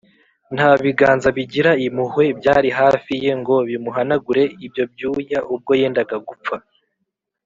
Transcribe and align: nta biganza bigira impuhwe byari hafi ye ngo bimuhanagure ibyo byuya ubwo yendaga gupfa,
nta 0.55 0.69
biganza 0.83 1.27
bigira 1.37 1.71
impuhwe 1.85 2.25
byari 2.39 2.69
hafi 2.79 3.13
ye 3.23 3.31
ngo 3.39 3.55
bimuhanagure 3.69 4.43
ibyo 4.65 4.83
byuya 4.93 5.39
ubwo 5.53 5.71
yendaga 5.79 6.17
gupfa, 6.27 6.55